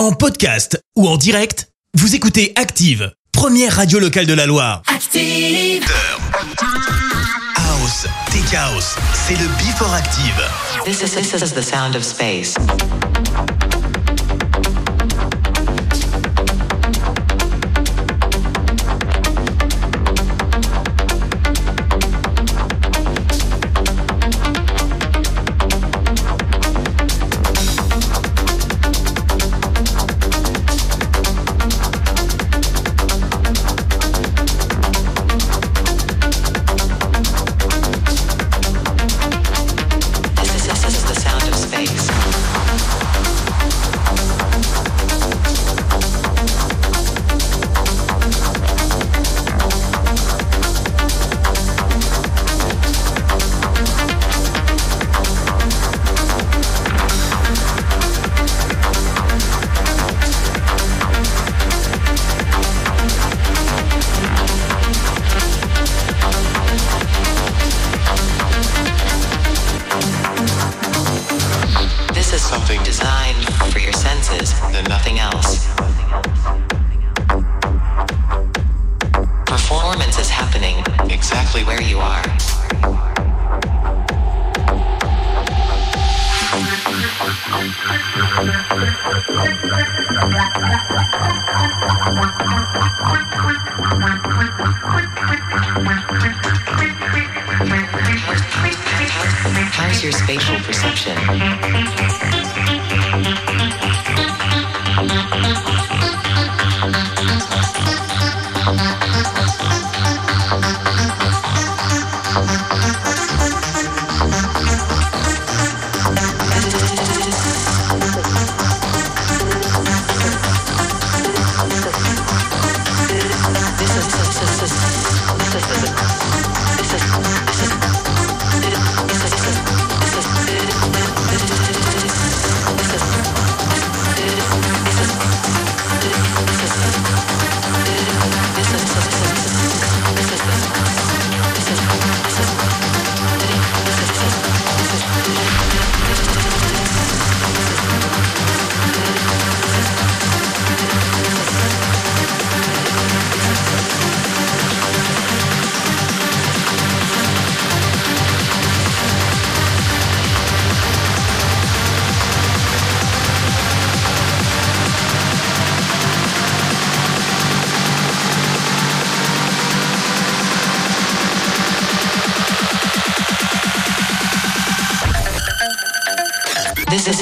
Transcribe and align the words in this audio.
En 0.00 0.12
podcast 0.12 0.82
ou 0.96 1.06
en 1.06 1.18
direct, 1.18 1.68
vous 1.92 2.14
écoutez 2.14 2.54
Active, 2.56 3.12
première 3.32 3.76
radio 3.76 3.98
locale 3.98 4.24
de 4.24 4.32
la 4.32 4.46
Loire. 4.46 4.80
Active 4.86 5.84
House, 7.54 8.06
Tech 8.32 8.54
House, 8.54 8.96
c'est 9.12 9.34
le 9.34 9.46
Before 9.58 9.92
Active. 9.92 10.42
This 10.86 11.02
is, 11.02 11.14
this 11.14 11.42
is 11.42 11.52
the 11.52 11.60
sound 11.60 11.96
of 11.96 12.02
space. 12.02 12.54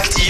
актив. 0.00 0.29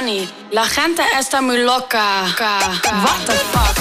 Johnny, 0.00 0.26
la 0.50 0.64
gente 0.66 1.02
está 1.18 1.42
muy 1.42 1.58
loca. 1.58 2.24
What 2.24 3.26
the 3.26 3.34
fuck? 3.52 3.76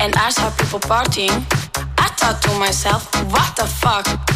And 0.00 0.14
I 0.16 0.30
saw 0.30 0.50
people 0.50 0.78
partying, 0.78 1.44
I 1.98 2.08
thought 2.16 2.40
to 2.42 2.50
myself, 2.58 3.04
what 3.32 3.56
the 3.56 3.66
fuck? 3.66 4.27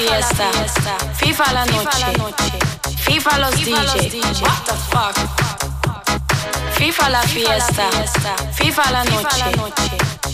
Fiesta, 0.00 0.50
FIFA 1.14 1.52
la 1.52 1.64
noche, 1.66 2.06
FIFA 3.04 3.38
los 3.38 3.54
DJ. 3.56 4.40
What 4.40 4.64
the 4.64 4.74
fuck? 4.90 5.16
FIFA 6.78 7.10
la 7.10 7.22
fiesta, 7.22 7.90
FIFA 8.54 8.90
la 8.92 9.04
noche, 9.04 9.44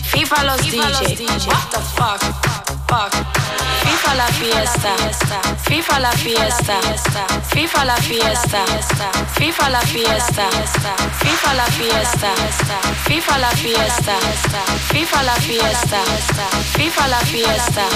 FIFA 0.03 0.43
los 0.43 0.61
DJ. 0.61 1.17
What 1.47 1.69
the 1.71 1.79
fuck? 1.95 2.21
Fuck. 2.87 3.13
FIFA 3.83 4.15
la 4.15 4.27
fiesta, 4.27 4.93
FIFA 5.65 5.99
la 5.99 6.11
fiesta, 6.11 6.77
FIFA 7.53 7.85
la 7.85 7.95
fiesta, 7.97 8.63
FIFA 9.35 9.69
la 9.69 9.81
fiesta, 9.81 10.47
FIFA 11.27 11.53
la 11.53 11.65
fiesta, 11.65 12.31
FIFA 13.03 13.37
la 13.37 13.49
fiesta, 13.51 14.15
FIFA 14.93 15.23
la 15.23 15.35
fiesta, 15.35 15.99
FIFA 16.73 17.07
la 17.07 17.19
fiesta, 17.19 17.89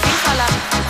FIFA 0.00 0.34
la, 0.36 0.46
FIFA 0.52 0.89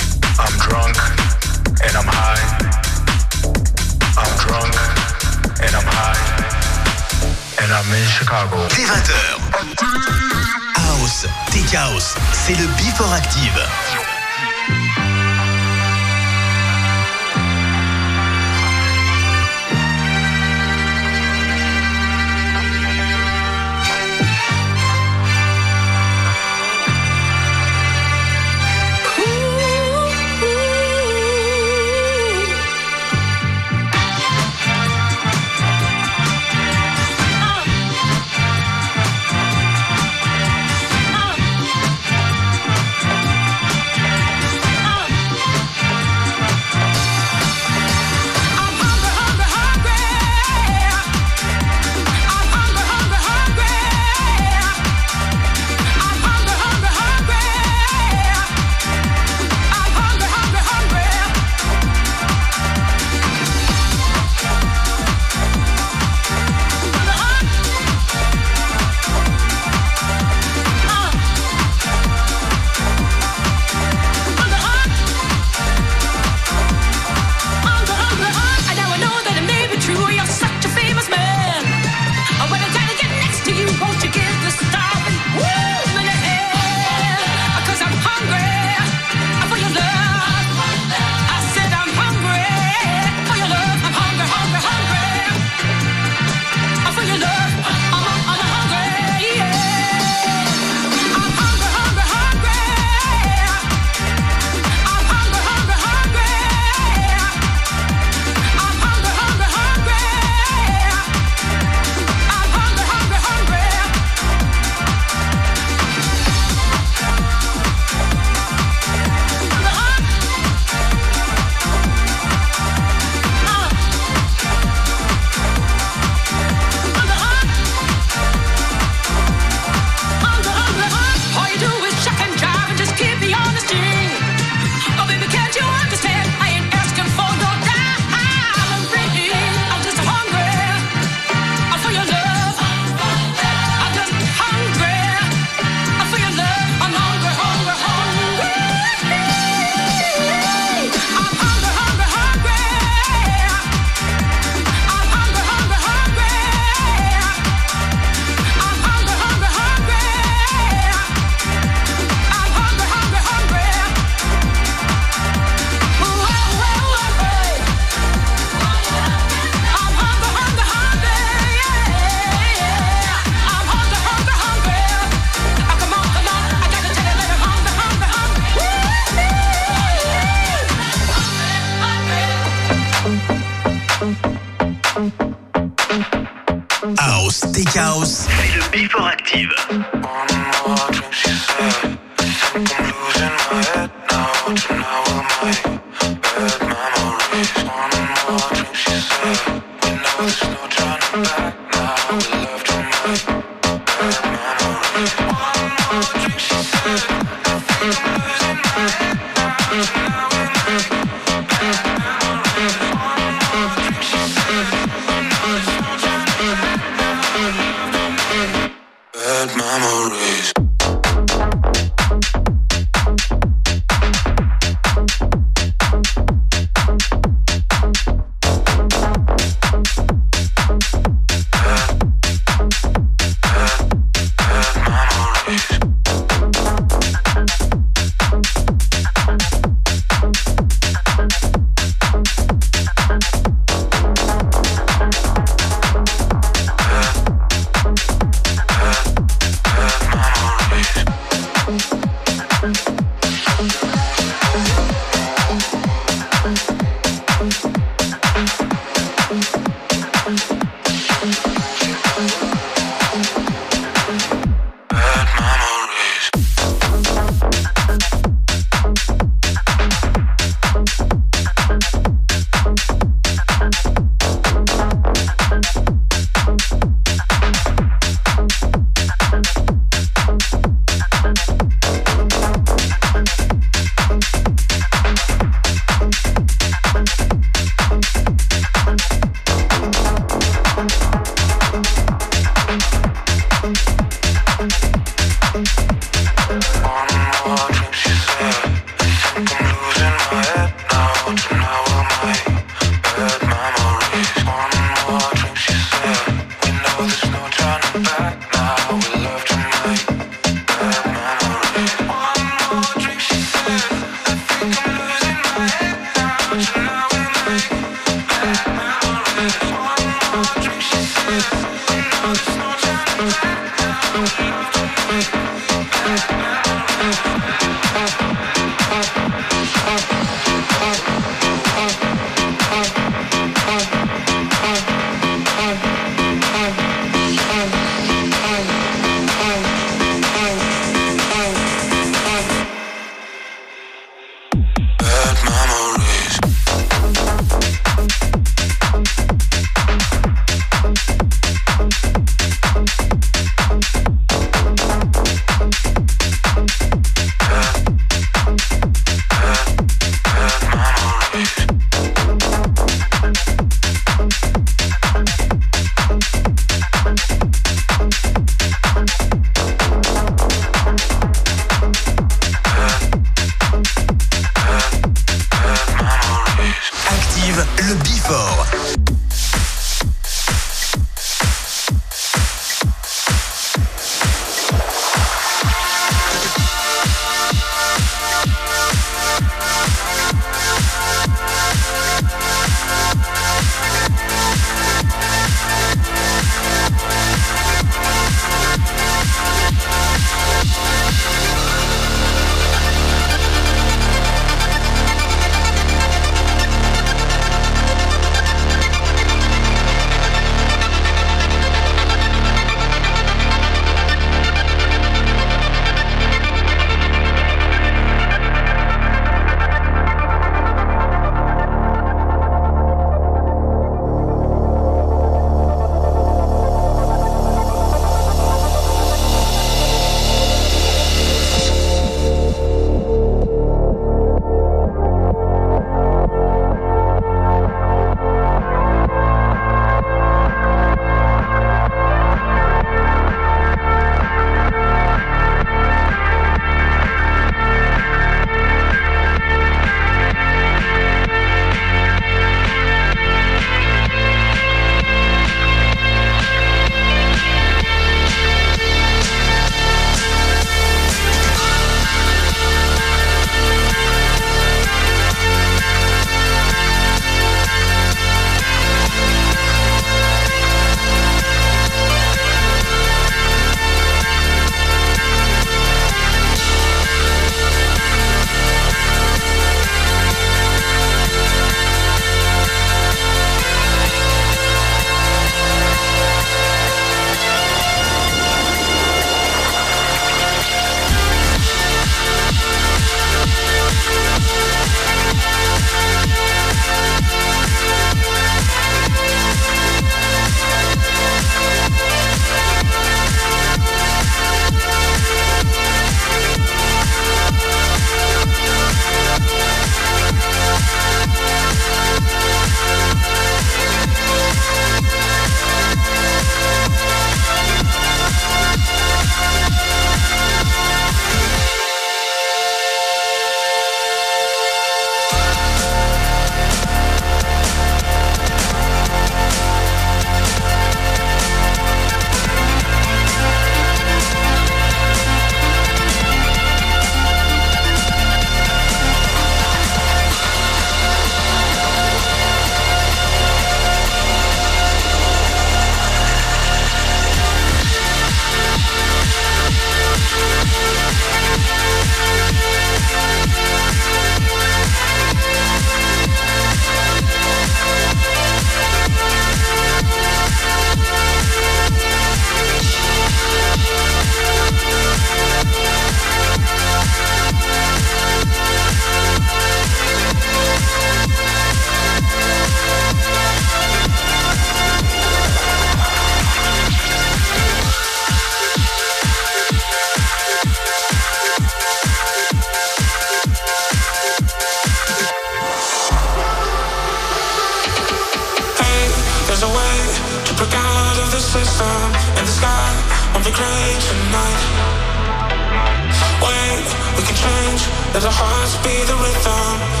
Let 598.13 598.25
our 598.25 598.31
hearts 598.33 598.75
be 598.83 599.05
the 599.05 599.15
rhythm. 599.15 600.00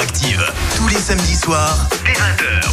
Active. 0.00 0.42
Tous 0.76 0.88
les 0.88 0.96
samedis 0.96 1.36
soirs, 1.36 1.86
dès 2.06 2.12
20h. 2.12 2.70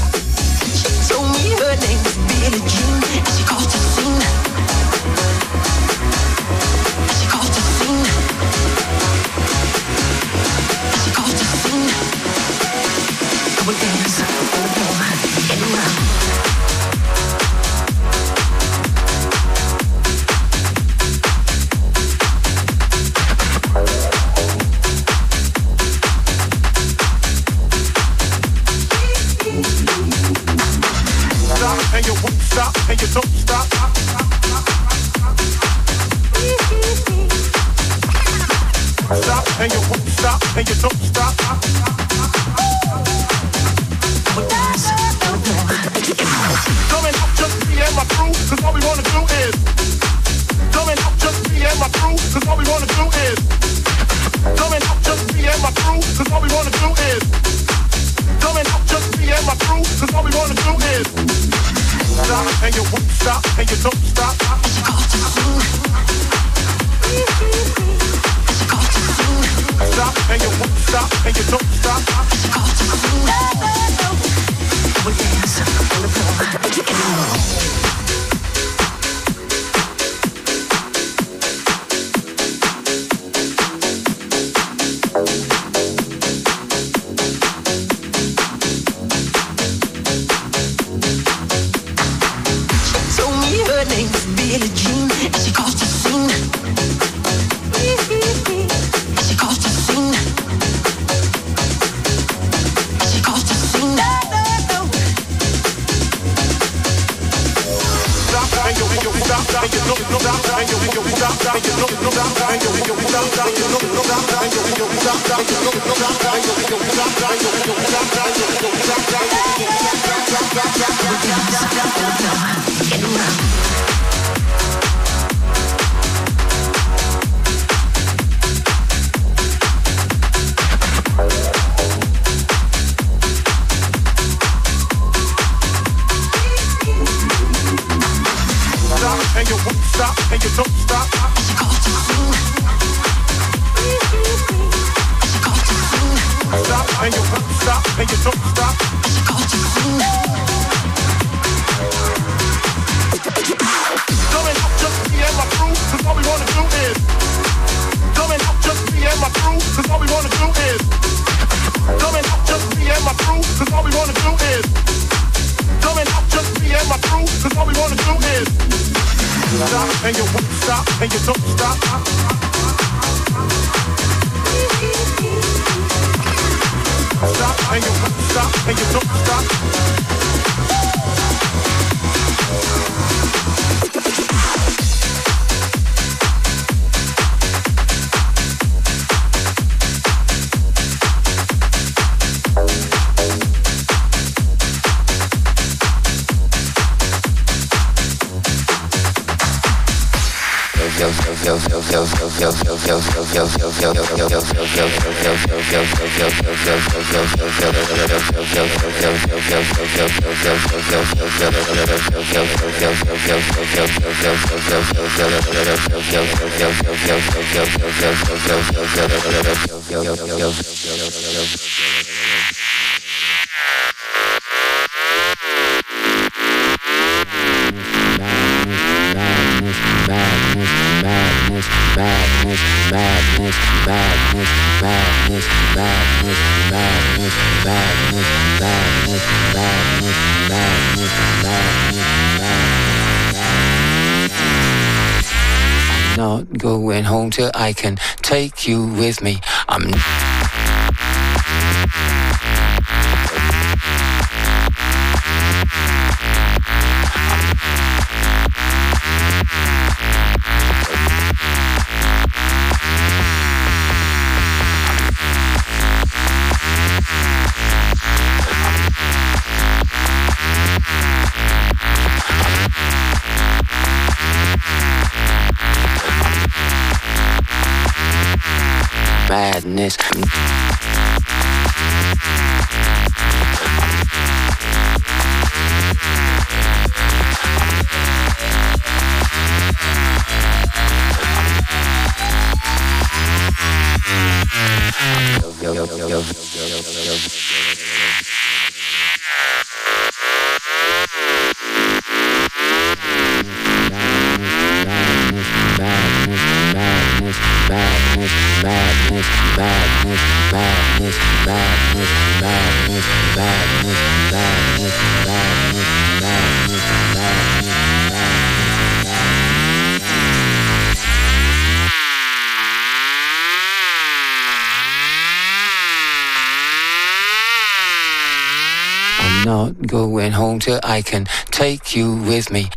Not 329.48 329.88
going 329.88 330.34
home 330.34 330.60
till 330.60 330.82
I 330.84 331.02
can 331.02 331.24
take 331.52 331.96
you 331.96 332.18
with 332.24 332.52
me. 332.52 332.68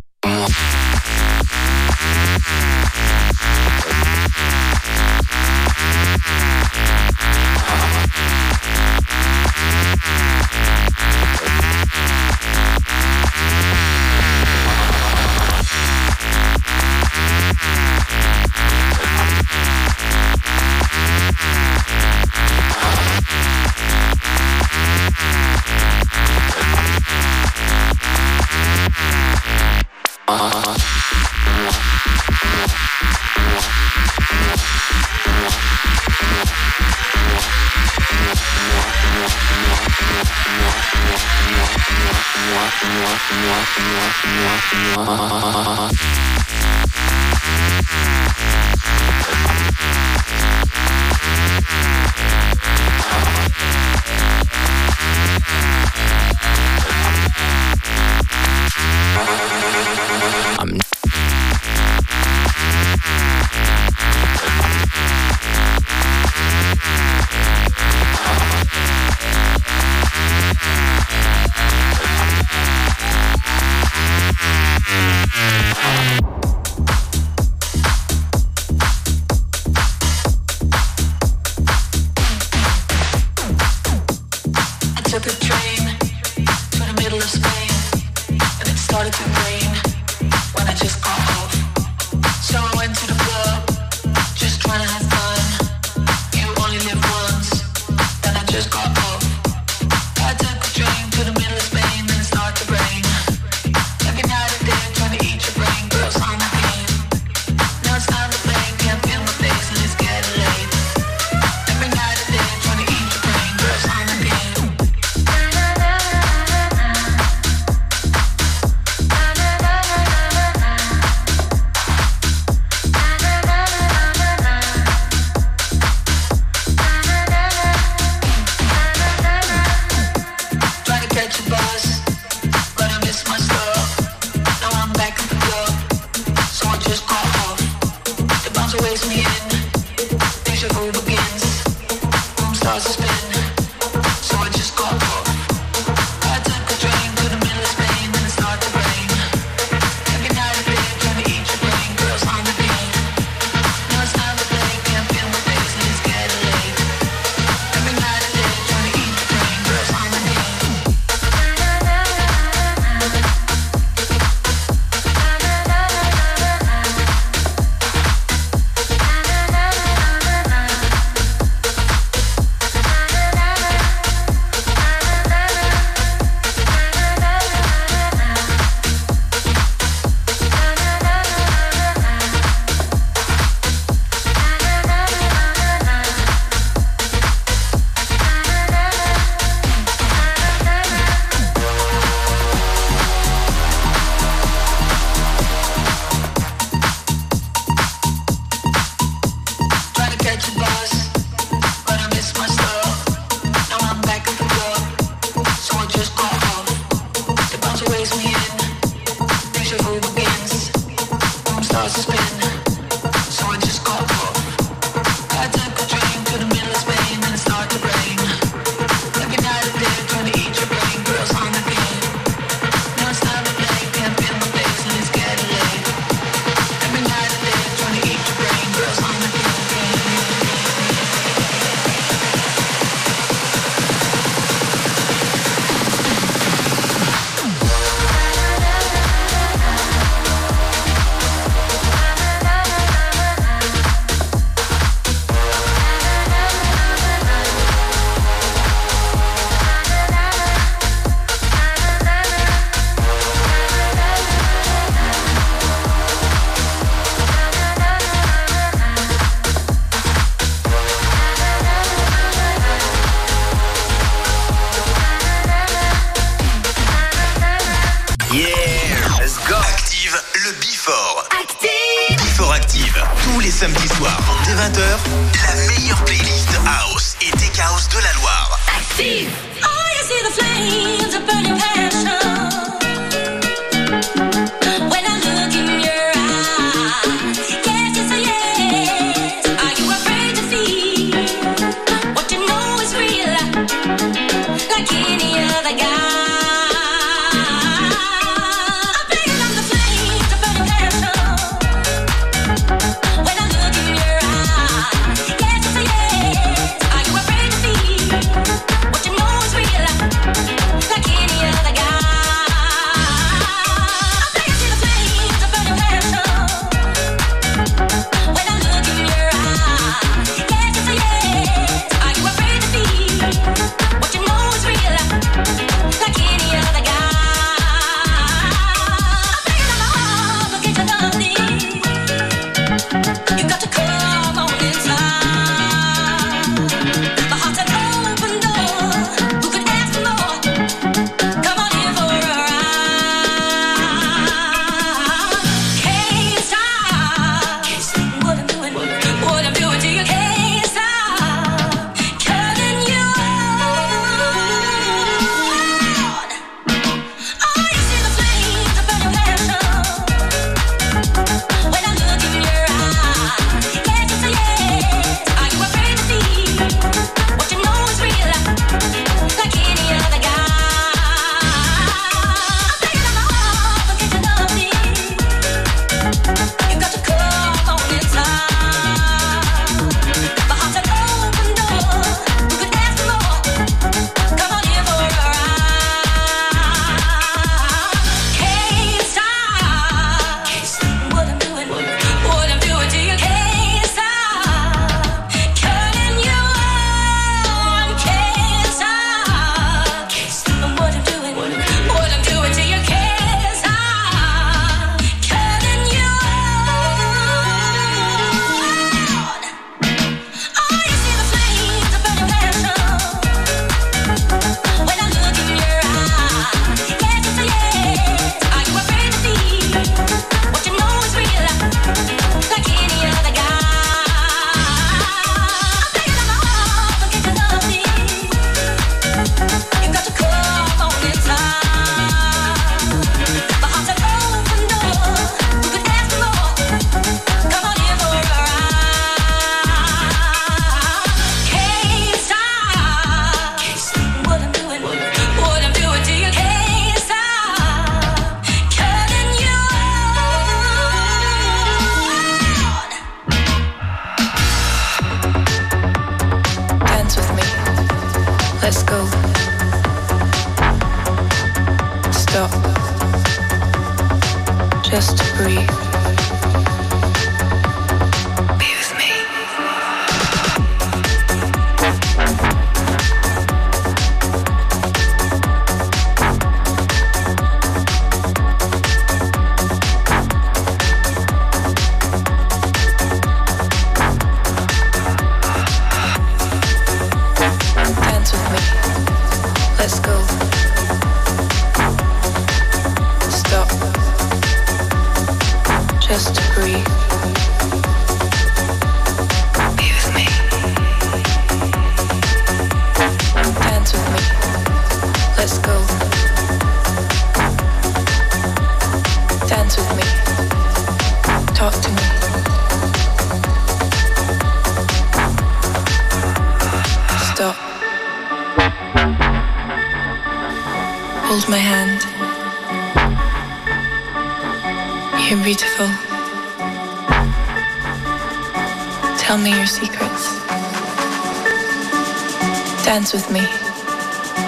With 533.13 533.29
me. 533.31 533.41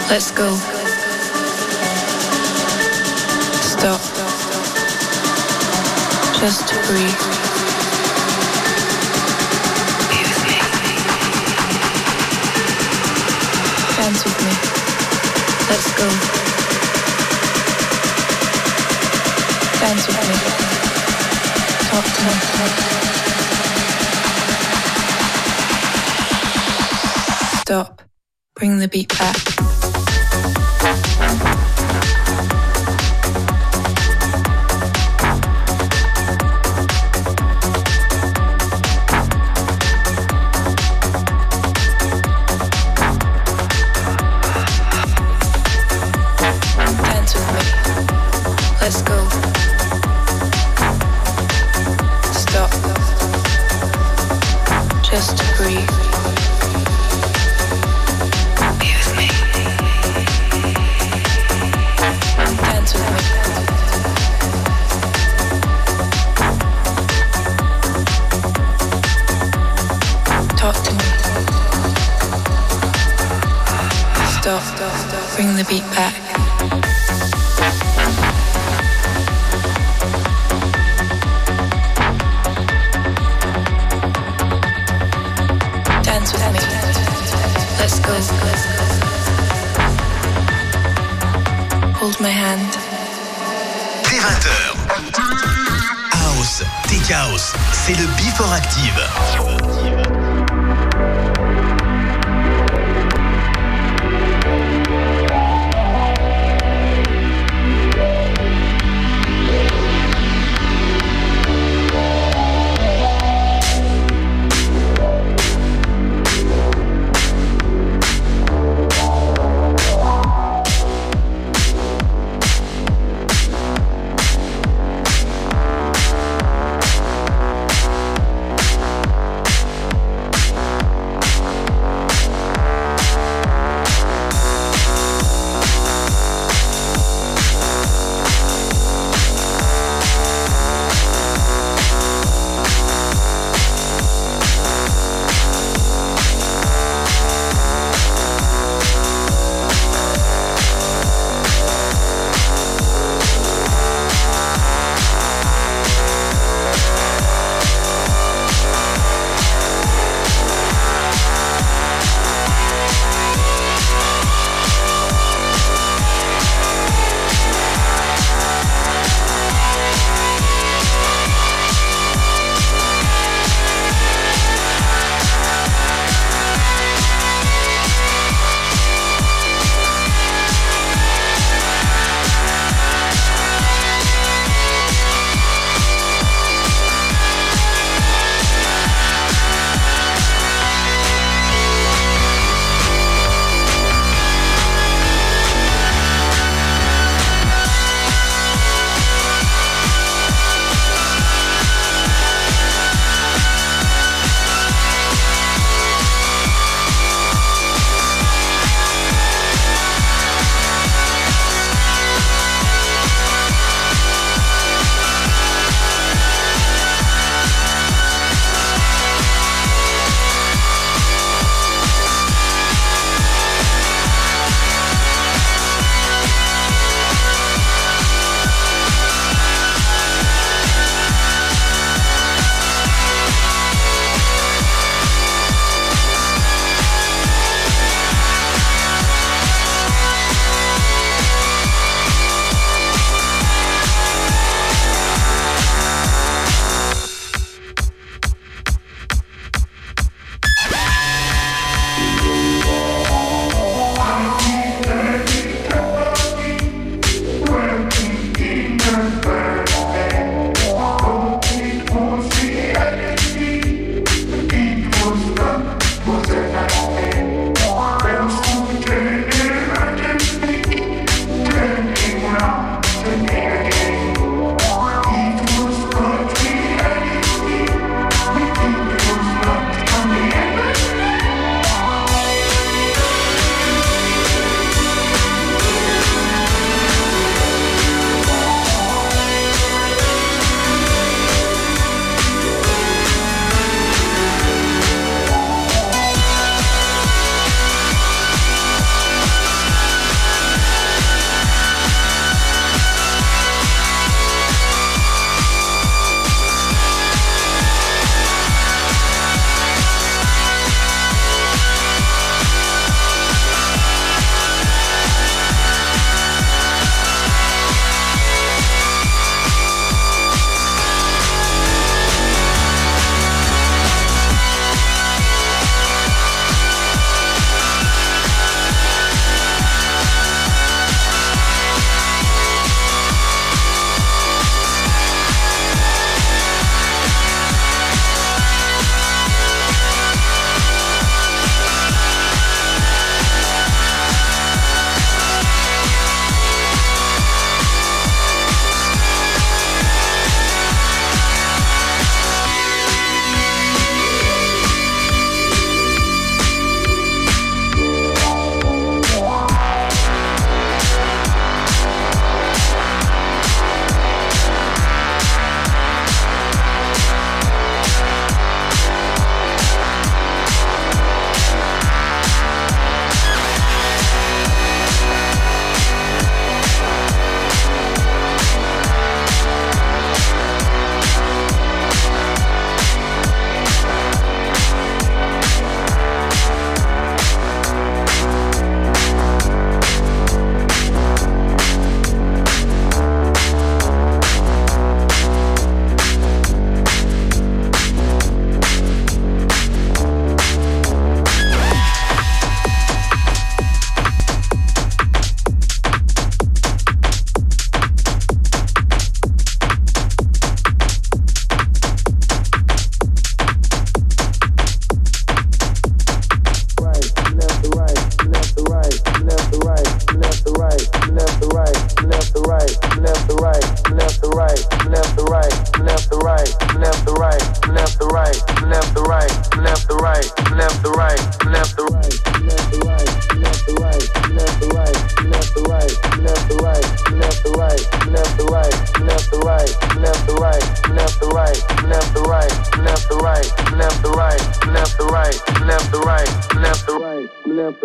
Let's 0.10 0.31
go. 0.31 0.53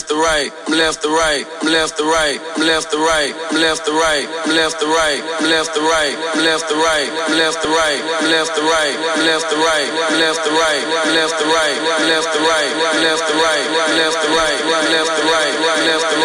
to 0.00 0.14
right, 0.16 0.48
left 0.68 1.02
to 1.02 1.08
right, 1.08 1.44
left 1.68 1.98
to 1.98 2.04
right, 2.04 2.40
left 2.56 2.90
to 2.90 2.96
right, 2.96 3.28
left 3.52 3.84
to 3.84 3.92
right, 3.92 4.24
left 4.48 4.80
to 4.80 4.88
right, 4.88 5.20
left 5.44 5.74
to 5.76 5.80
right, 5.84 6.16
left 6.40 6.64
to 6.64 6.72
right, 6.80 7.12
left 7.36 7.60
to 7.60 7.68
right, 7.68 8.08
left 8.24 8.56
to 8.56 8.62
right, 8.64 8.96
left 9.20 9.44
to 9.52 9.58
right, 9.60 9.92
left 10.24 10.48
to 10.48 10.50
right, 10.56 10.88
left 11.12 11.36
to 11.36 11.44
right, 11.52 11.76
left 12.08 12.32
to 12.32 12.40
right, 12.40 12.64
left 13.04 13.20
to 13.20 13.34
right, 13.36 13.66
left 14.00 14.16
to 14.16 14.28
right, 14.32 14.56
left 14.88 15.12
to 15.12 15.24
right, 15.28 15.54
left 15.84 16.21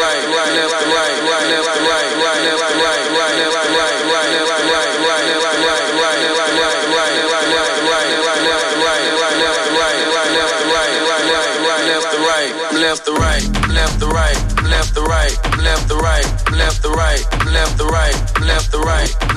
right. 18.87 19.36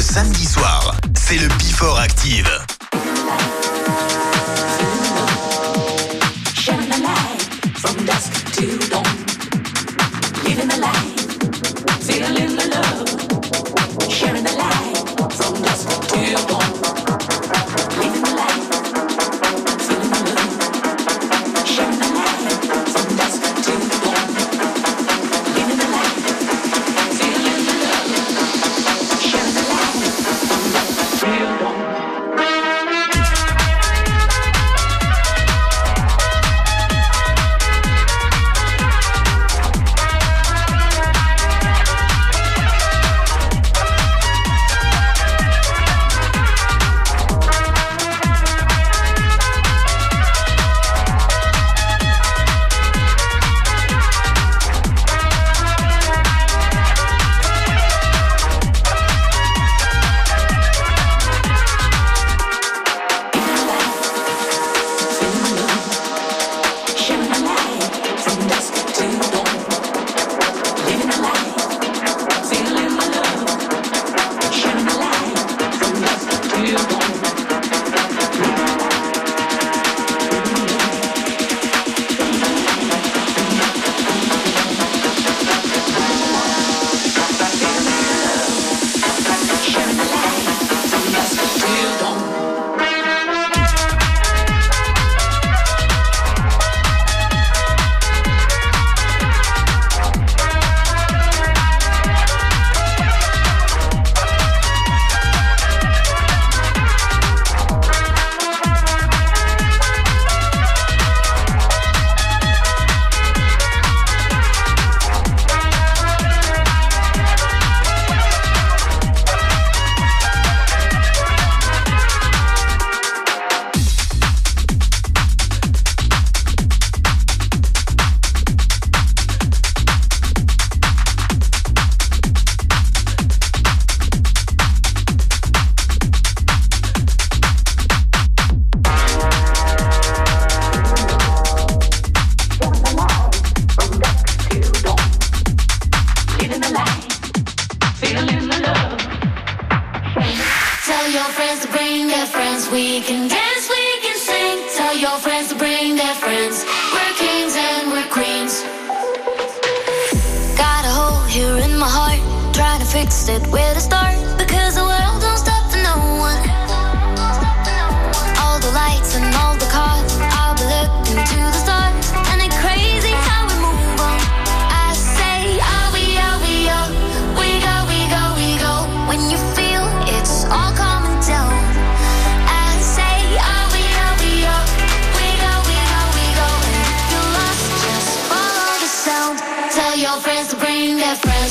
samedi 0.00 0.46
soir. 0.46 0.94
C'est 1.14 1.36
le 1.36 1.48
Before 1.58 1.98
Active. 1.98 2.48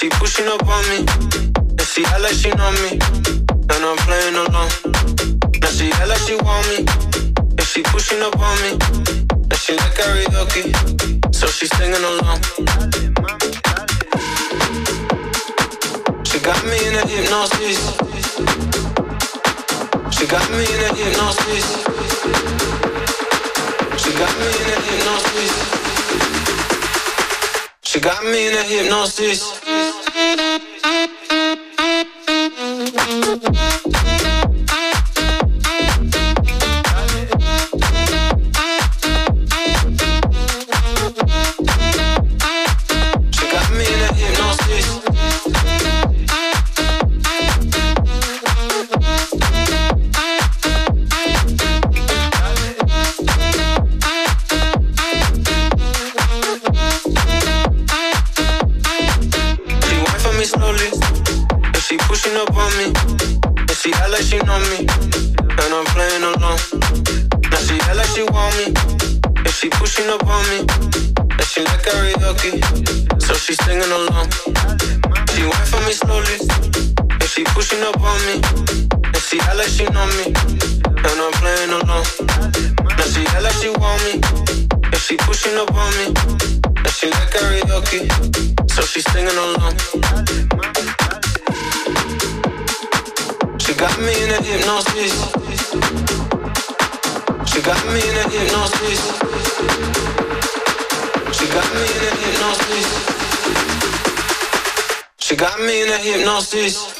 she 0.00 0.08
pushing 0.08 0.46
up 0.48 0.66
on 0.66 0.82
me. 0.88 1.04
And 1.76 1.82
she 1.82 2.02
act 2.06 2.22
like 2.22 2.32
she 2.32 2.48
know 2.56 2.72
me. 2.80 2.92
And 3.68 3.82
I'm 3.84 3.98
playing 4.08 4.34
along. 4.34 4.70
Now 5.60 5.68
she 5.68 5.92
act 5.92 6.08
like 6.08 6.22
she 6.24 6.36
want 6.36 6.64
me. 6.72 6.78
And 7.36 7.66
she 7.68 7.82
pushing 7.82 8.22
up 8.22 8.34
on 8.40 8.56
me. 8.64 8.72
And 9.28 9.58
she 9.60 9.76
like 9.76 9.92
karaoke. 10.00 10.72
So 11.34 11.48
she 11.48 11.66
singing 11.76 12.04
along. 12.12 12.40
She 16.24 16.38
got 16.40 16.64
me 16.64 16.76
in 16.88 16.94
a 16.96 17.04
hypnosis. 17.06 17.80
She 20.16 20.24
got 20.26 20.48
me 20.50 20.64
in 20.64 20.80
a 20.80 20.90
hypnosis. 20.96 21.66
She 24.00 24.10
got 24.16 24.32
me 24.40 24.48
in 24.48 24.68
a 24.72 24.80
hypnosis. 24.80 25.80
She 27.82 28.00
got 28.00 28.24
me 28.24 28.46
in 28.48 28.54
a 28.54 28.62
hypnosis. 28.62 29.69
hypnosis. 106.02 106.99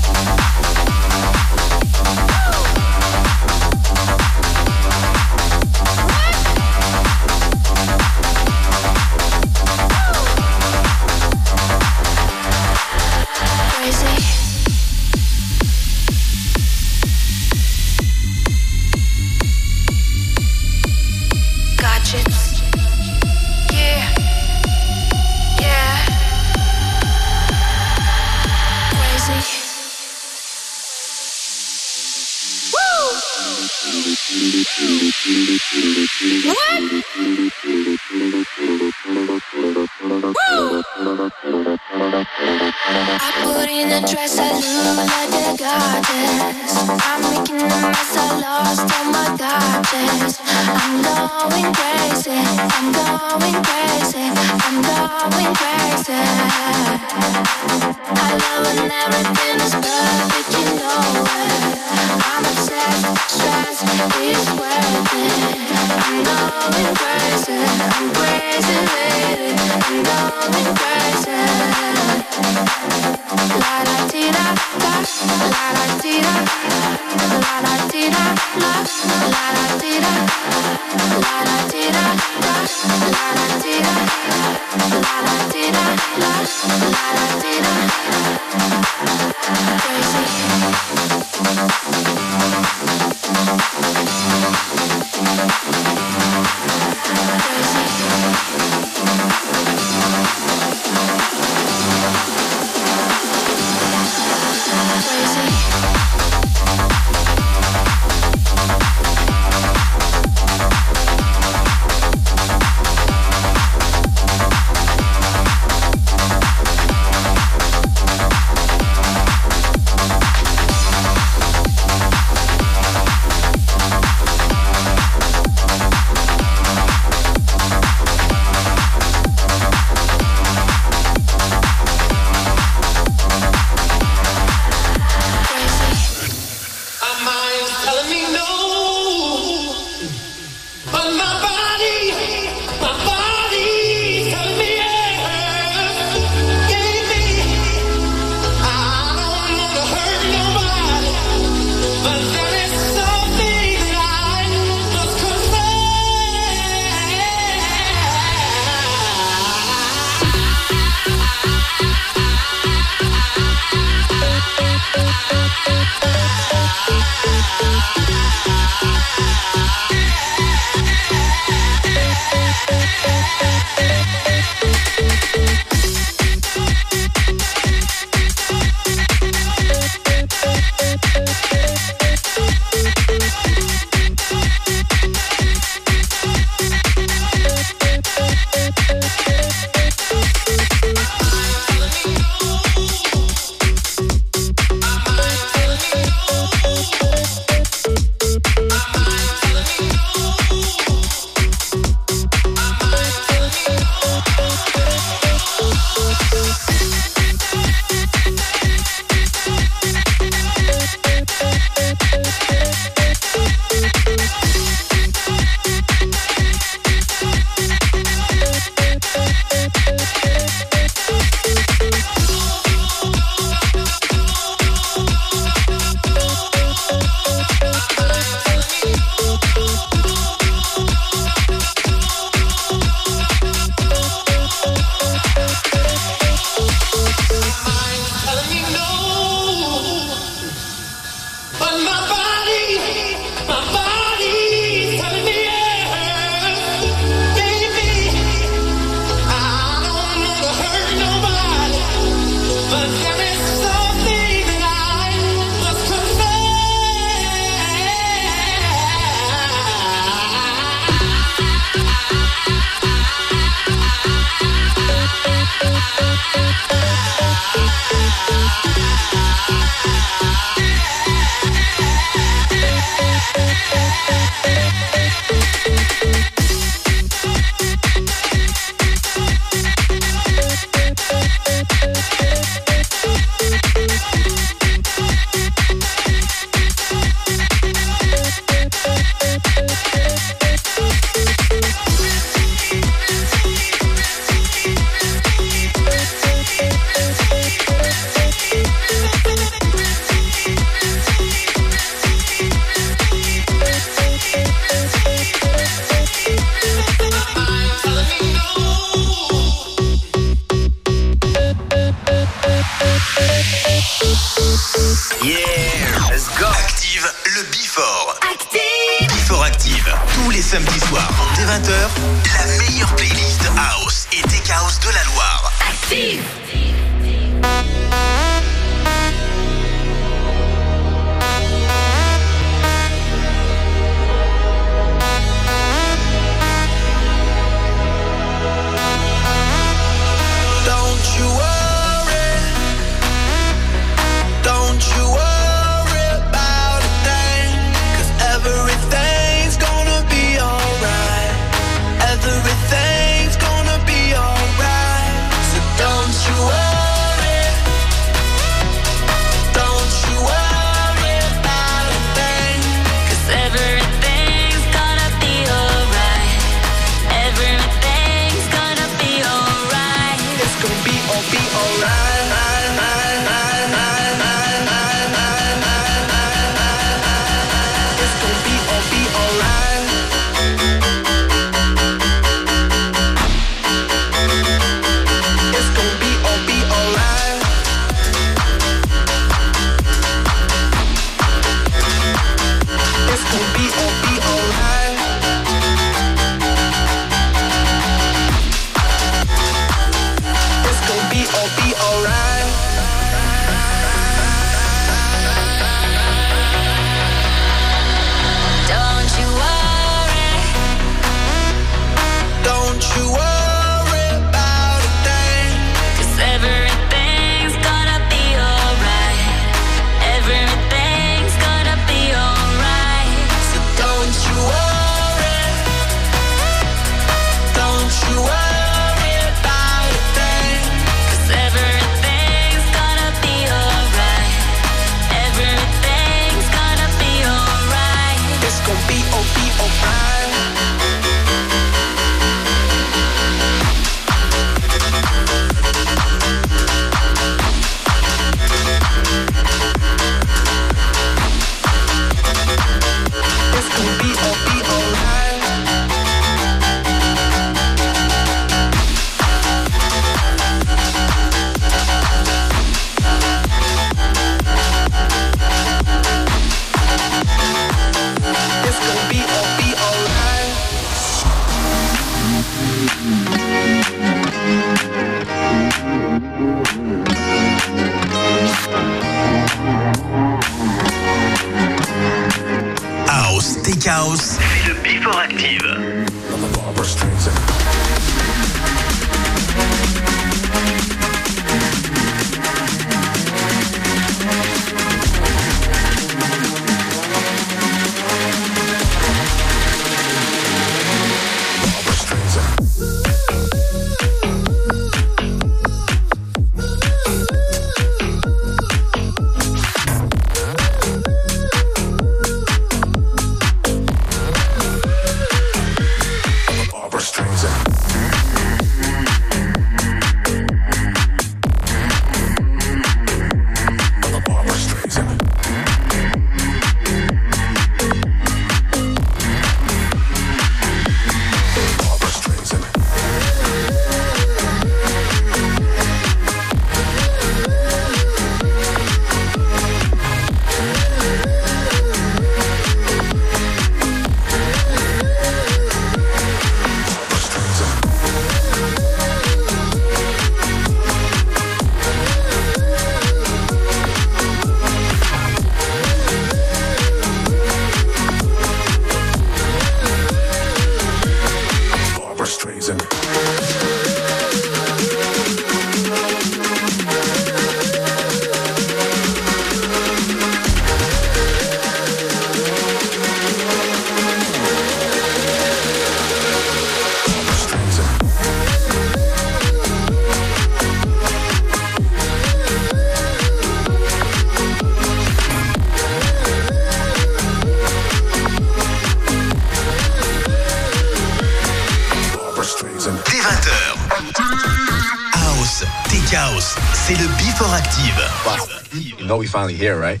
You 598.72 599.04
know 599.06 599.16
we 599.16 599.26
finally 599.26 599.54
here, 599.54 599.78
right? 599.78 600.00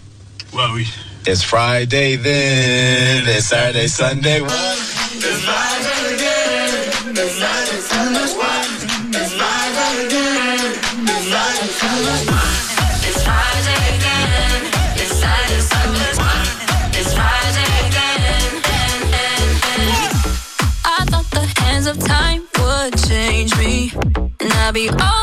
Well, 0.52 0.74
we. 0.74 0.86
It's 1.26 1.42
Friday 1.42 2.16
then. 2.16 3.24
It's 3.28 3.46
Saturday, 3.46 3.86
Sunday. 3.86 4.40
It's 4.40 5.44
Friday 5.44 6.14
again. 6.14 7.16
It's 7.16 7.38
Friday, 7.38 7.80
Sunday. 7.80 8.26
One. 8.34 8.66
It's 9.14 9.32
Friday 9.38 10.06
again. 10.06 10.74
It's 11.06 11.26
Friday, 11.30 11.70
Sunday. 11.80 12.20
One. 12.26 12.54
It's 13.06 13.22
Friday 13.22 13.80
again. 13.94 14.60
It's 14.96 15.14
Saturday, 15.20 15.60
Sunday. 15.60 16.12
One. 16.18 16.46
It's 16.98 17.12
Friday 17.14 17.70
again. 17.86 18.50
I 20.84 20.86
thought 21.10 21.28
the 21.30 21.46
hands 21.60 21.86
of 21.86 21.98
time 21.98 22.42
would 22.58 22.98
change 23.08 23.56
me, 23.56 23.92
and 24.40 24.52
I'd 24.52 24.74
be 24.74 24.88
all. 24.90 25.21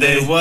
Saturday, 0.00 0.20
Sunday, 0.20 0.39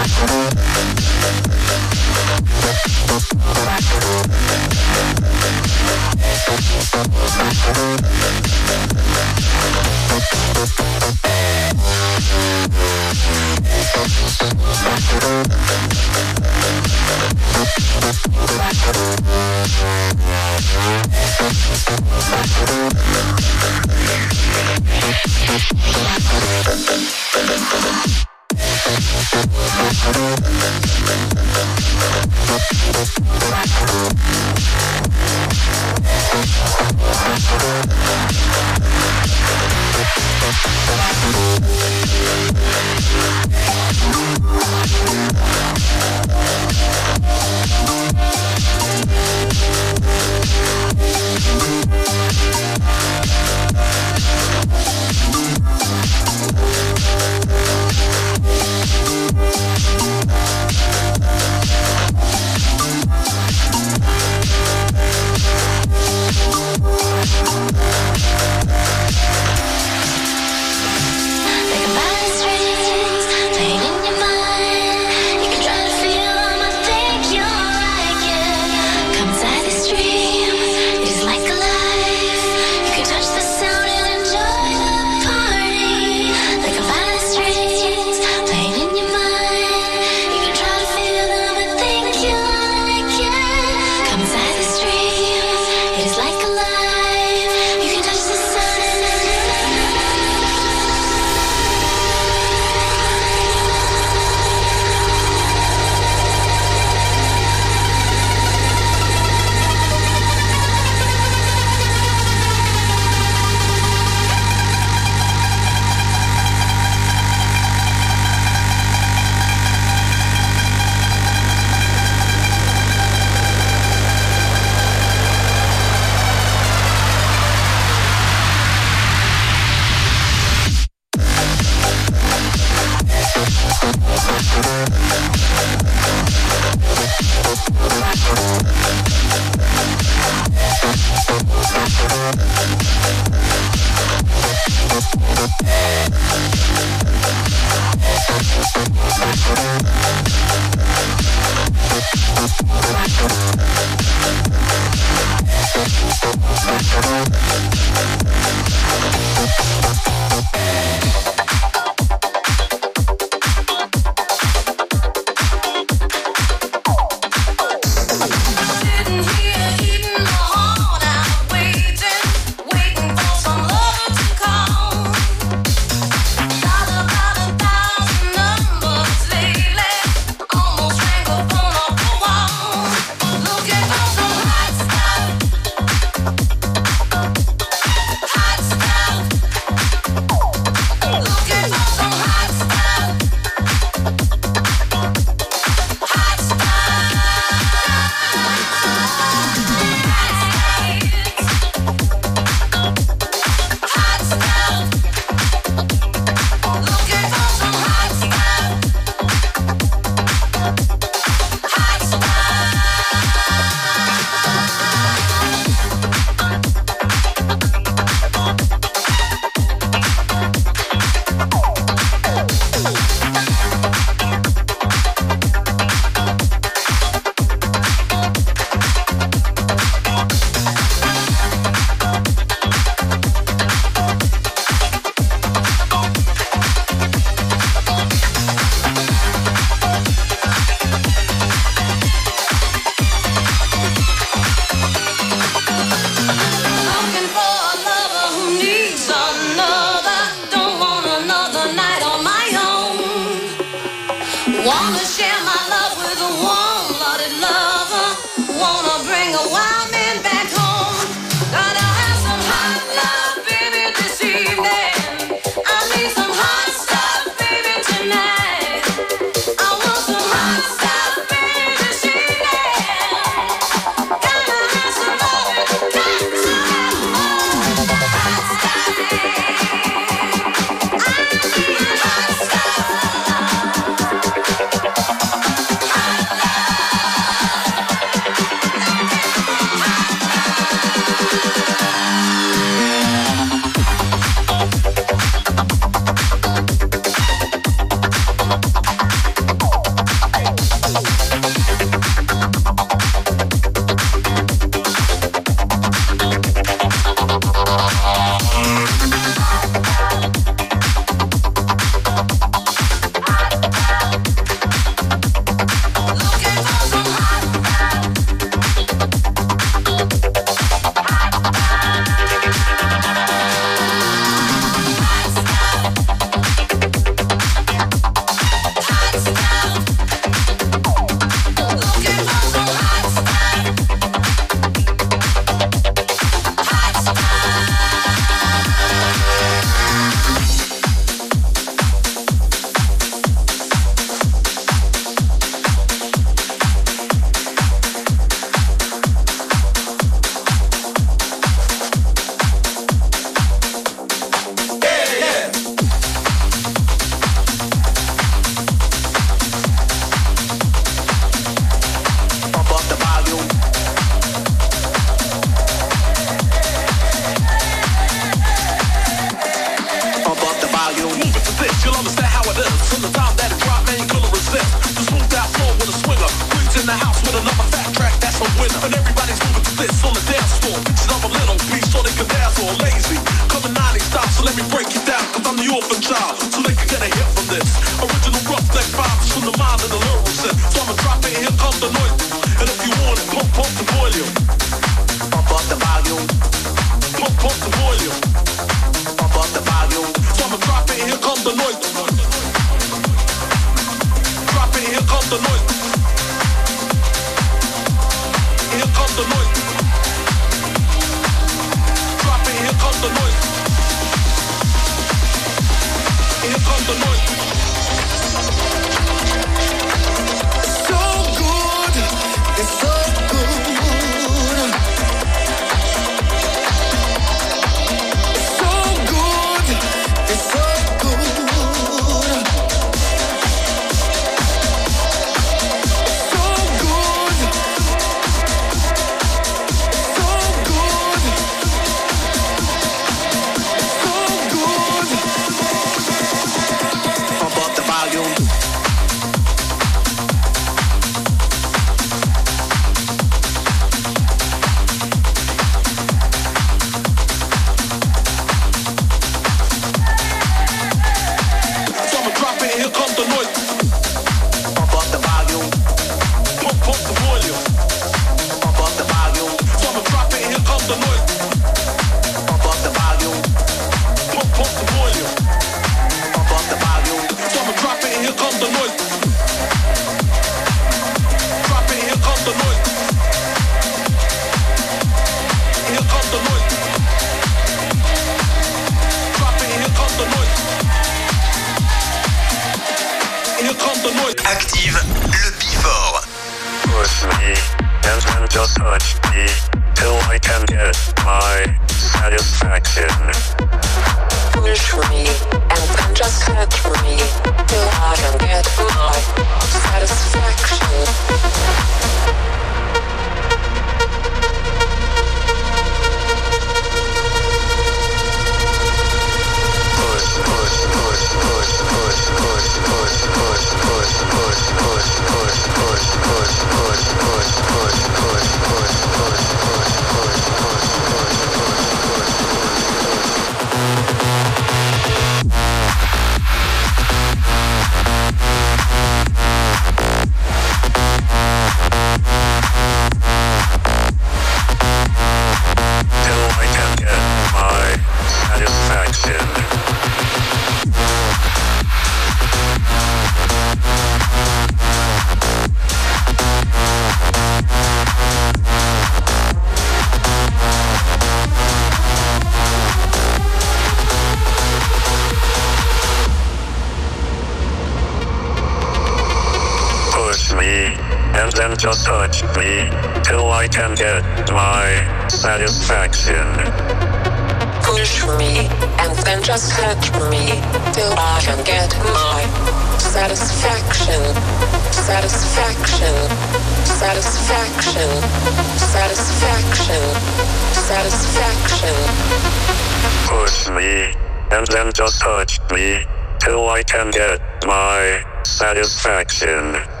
satisfaction. 598.73 600.00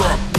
Before 0.00 0.29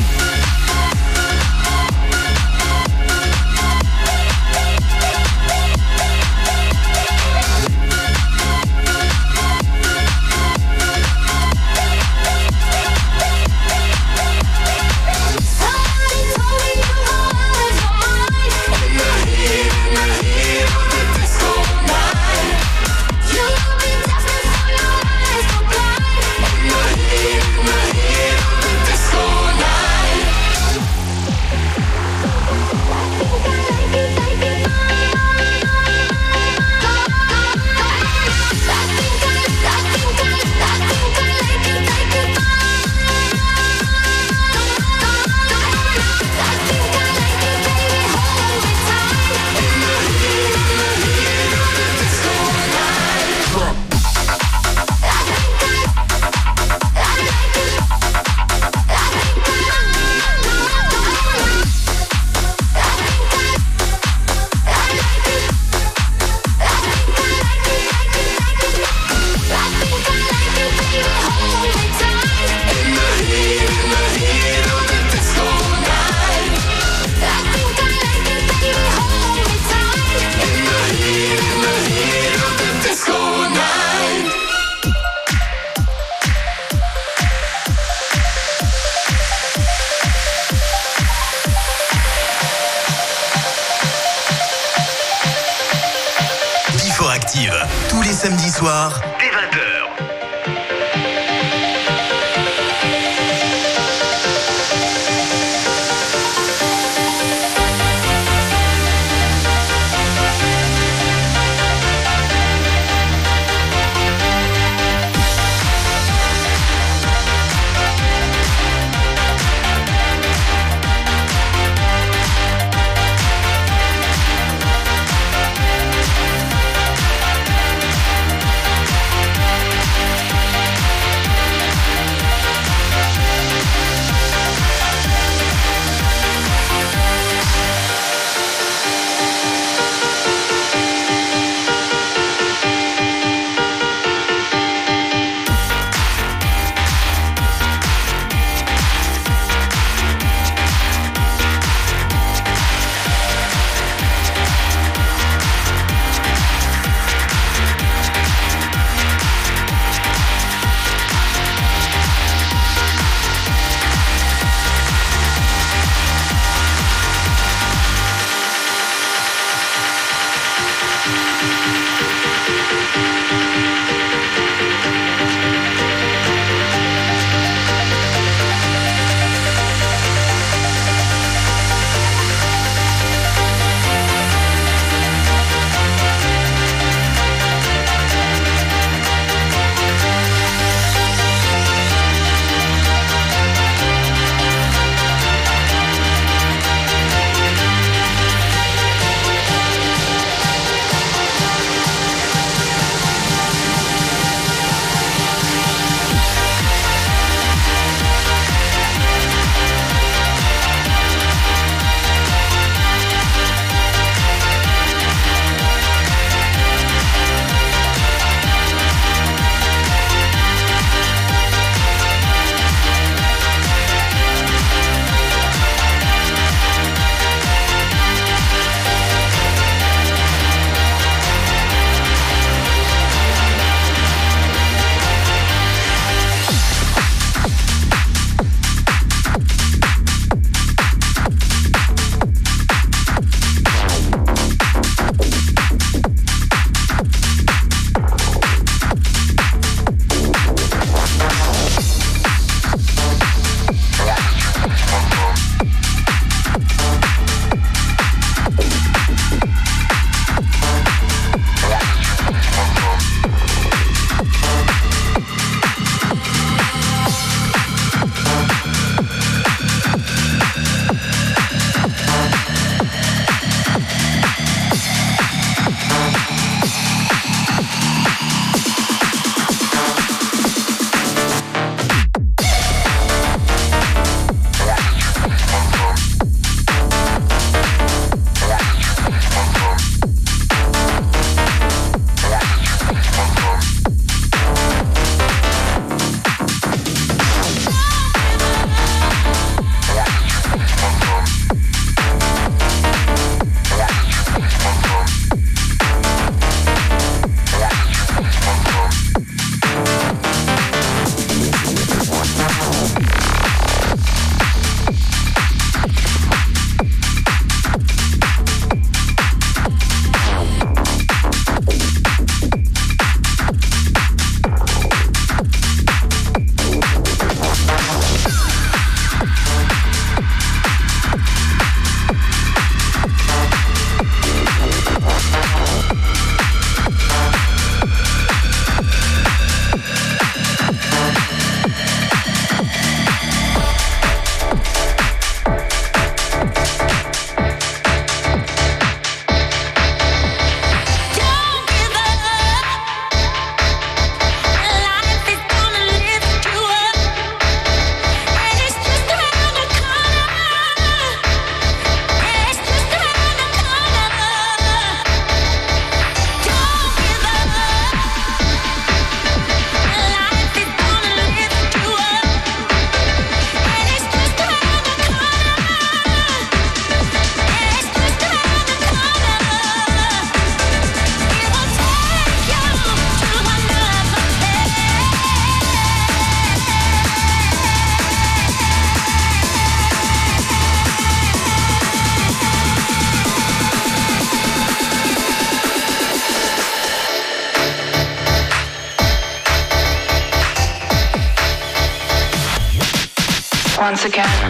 once 404.03 404.15
again. 404.15 404.40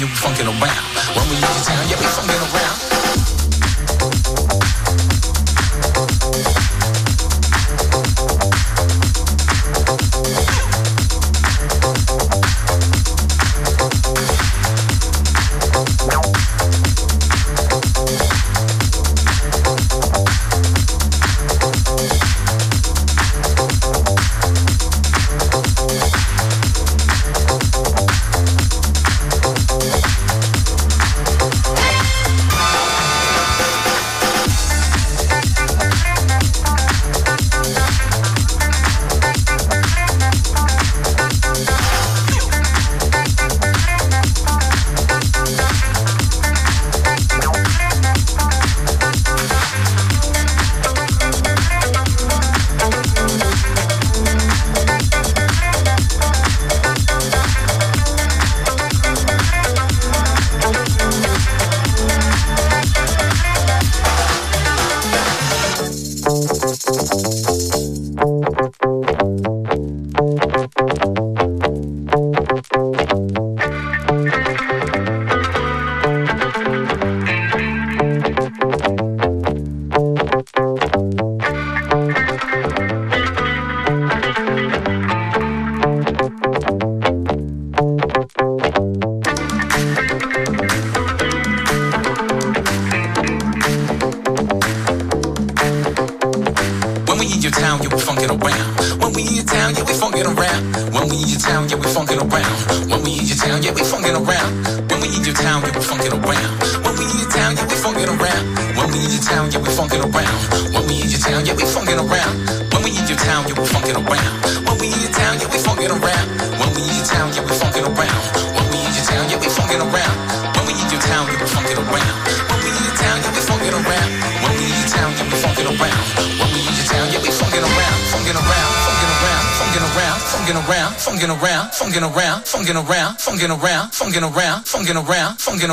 Yeah, 0.00 0.06
funkin' 0.06 0.46
around. 0.46 0.69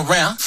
around. 0.10 0.47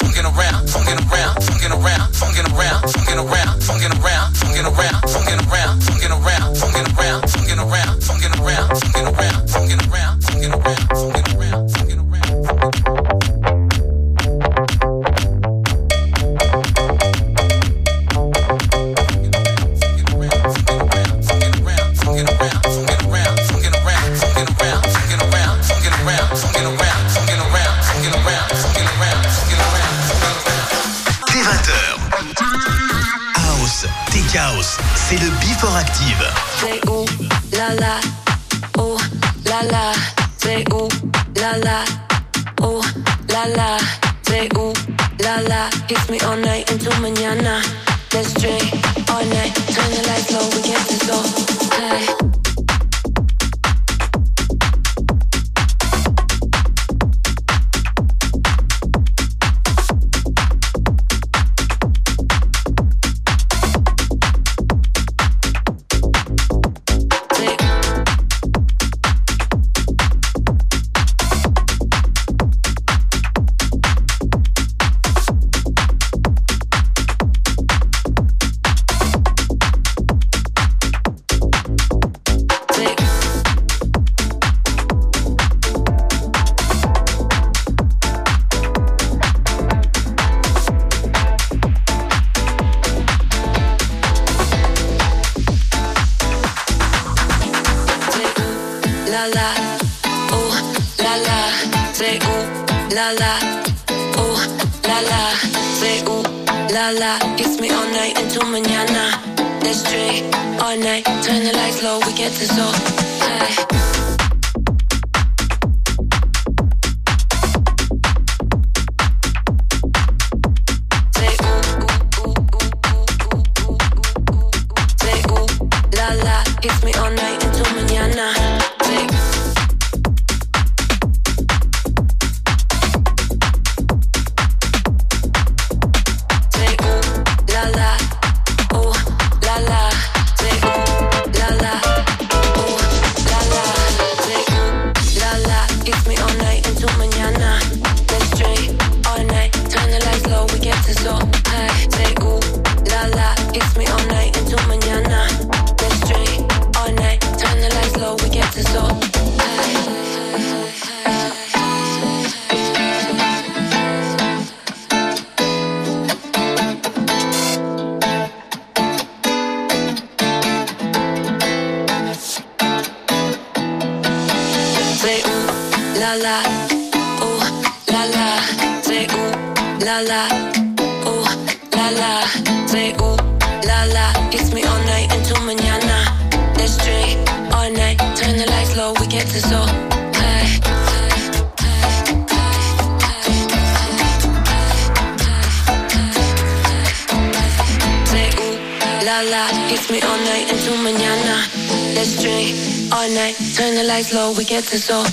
all 202.93 203.09
night. 203.09 203.35
Turn 203.55 203.75
the 203.75 203.83
lights 203.83 204.13
low, 204.13 204.33
we 204.33 204.43
get 204.43 204.63
this 204.65 204.85
so 204.85 205.03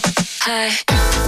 high. 0.40 1.27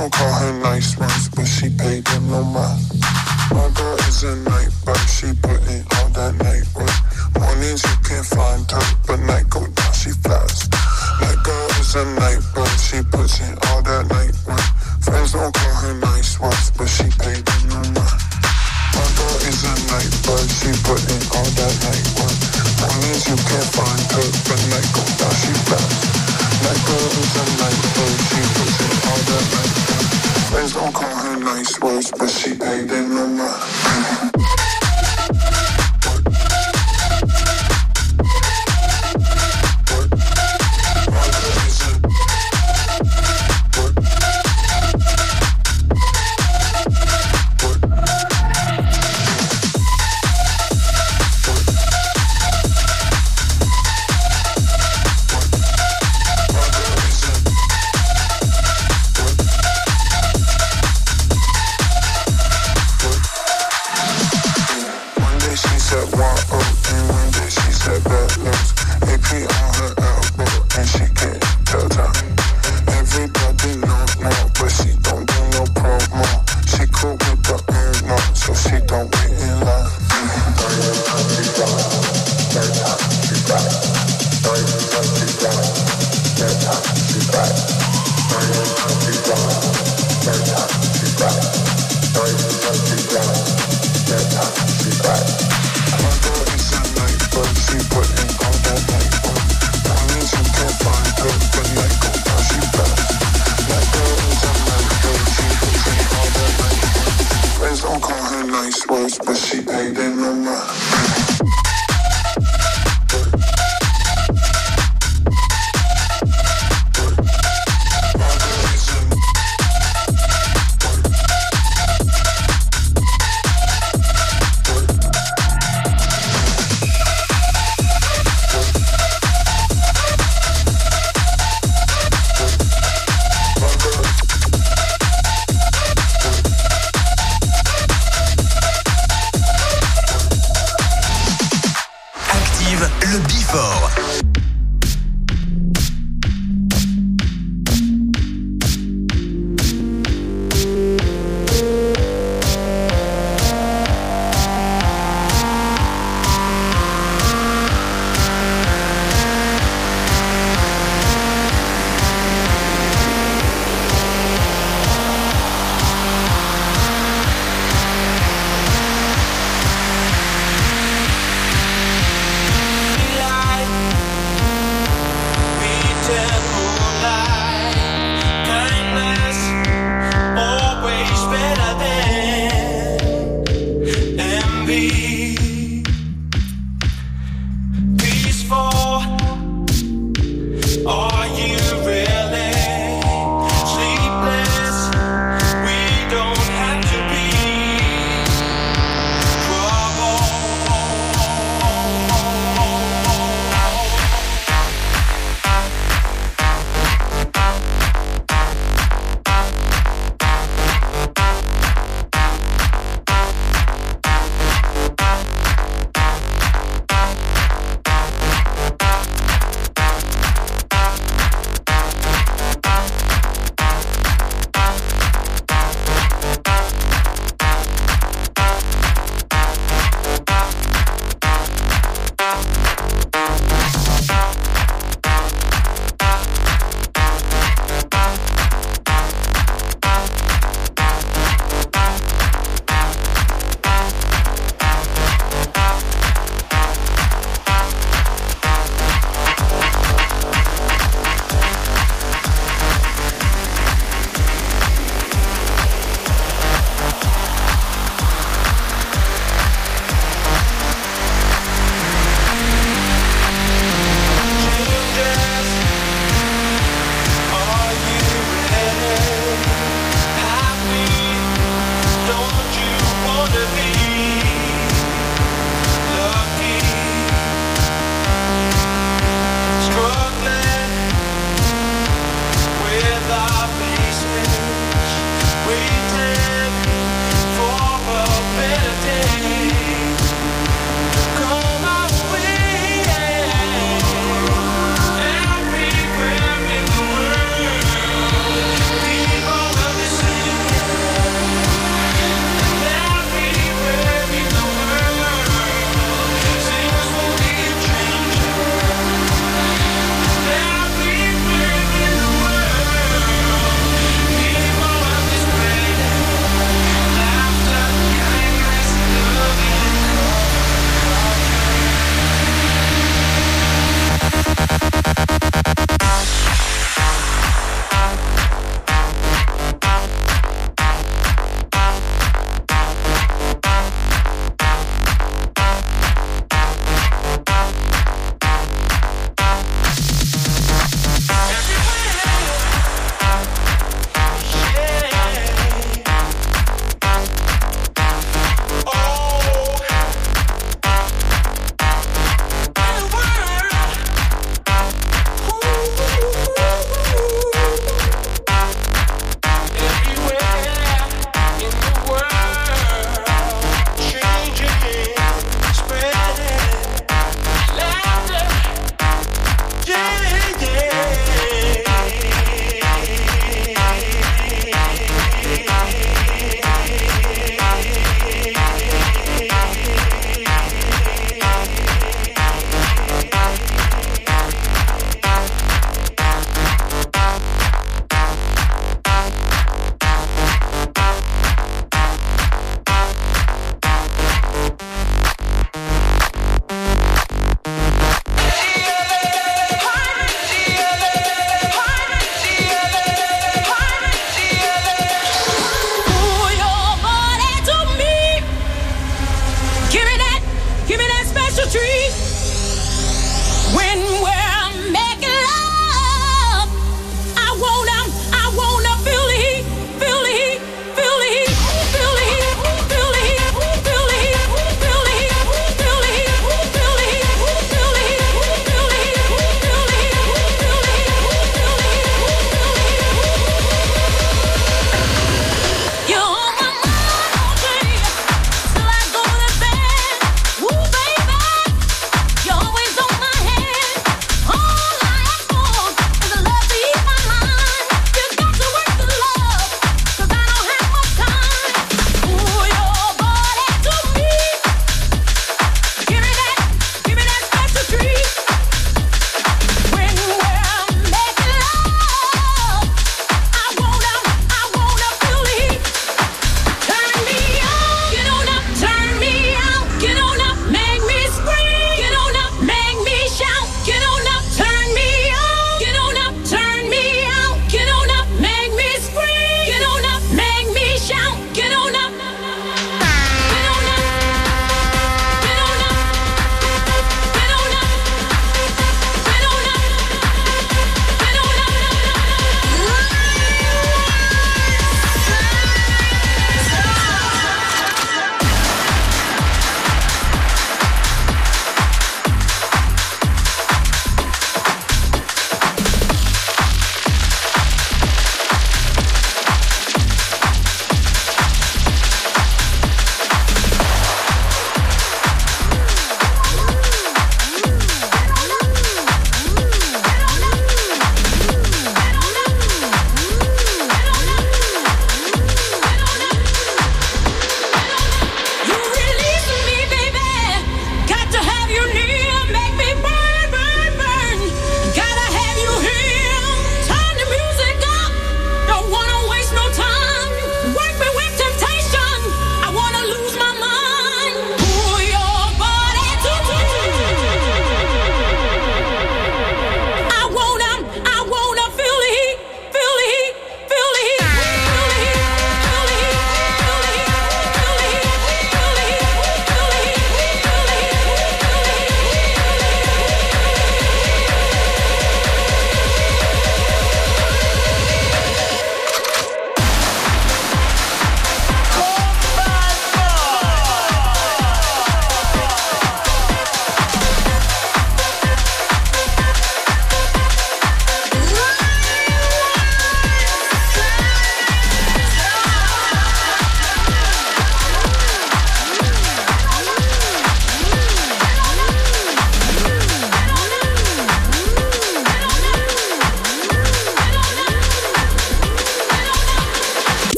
don't 0.00 0.12
call 0.12 0.32
her 0.32 0.52
nice, 0.62 0.98
man. 0.98 1.09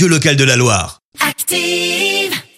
radio 0.00 0.16
locale 0.16 0.36
de 0.36 0.44
la 0.44 0.56
Loire. 0.56 1.02